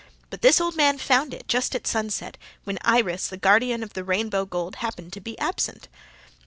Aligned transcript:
But 0.31 0.41
this 0.41 0.59
old 0.59 0.75
man 0.75 0.97
found 0.97 1.31
it, 1.31 1.47
just 1.47 1.75
at 1.75 1.85
sunset, 1.85 2.35
when 2.63 2.79
Iris, 2.81 3.27
the 3.27 3.37
guardian 3.37 3.83
of 3.83 3.93
the 3.93 4.03
rainbow 4.03 4.45
gold, 4.47 4.77
happened 4.77 5.13
to 5.13 5.21
be 5.21 5.37
absent. 5.37 5.87